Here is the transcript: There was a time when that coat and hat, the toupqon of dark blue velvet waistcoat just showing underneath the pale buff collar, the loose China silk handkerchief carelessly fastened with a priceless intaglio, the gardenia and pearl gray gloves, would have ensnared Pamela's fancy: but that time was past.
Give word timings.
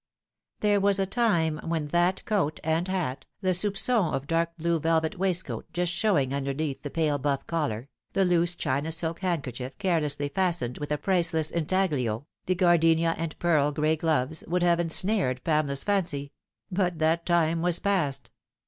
There 0.61 0.79
was 0.81 0.97
a 0.97 1.05
time 1.05 1.59
when 1.63 1.89
that 1.89 2.25
coat 2.25 2.59
and 2.63 2.87
hat, 2.87 3.27
the 3.41 3.51
toupqon 3.53 4.15
of 4.15 4.25
dark 4.25 4.57
blue 4.57 4.79
velvet 4.79 5.19
waistcoat 5.19 5.71
just 5.73 5.93
showing 5.93 6.33
underneath 6.33 6.81
the 6.81 6.89
pale 6.89 7.19
buff 7.19 7.45
collar, 7.45 7.87
the 8.13 8.25
loose 8.25 8.55
China 8.55 8.91
silk 8.91 9.19
handkerchief 9.19 9.77
carelessly 9.77 10.29
fastened 10.29 10.79
with 10.79 10.91
a 10.91 10.97
priceless 10.97 11.51
intaglio, 11.51 12.25
the 12.47 12.55
gardenia 12.55 13.13
and 13.15 13.37
pearl 13.37 13.71
gray 13.71 13.95
gloves, 13.95 14.43
would 14.47 14.63
have 14.63 14.79
ensnared 14.79 15.43
Pamela's 15.43 15.83
fancy: 15.83 16.31
but 16.71 16.97
that 16.97 17.23
time 17.23 17.61
was 17.61 17.77
past. 17.77 18.31